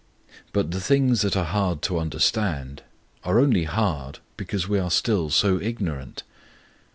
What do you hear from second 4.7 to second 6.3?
are still so ignorant.